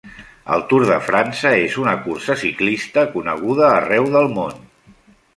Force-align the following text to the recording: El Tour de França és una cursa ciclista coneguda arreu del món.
El 0.53 0.61
Tour 0.69 0.85
de 0.91 0.95
França 1.09 1.51
és 1.65 1.75
una 1.83 1.93
cursa 2.07 2.37
ciclista 2.43 3.03
coneguda 3.17 3.67
arreu 3.75 4.09
del 4.15 4.33
món. 4.39 4.57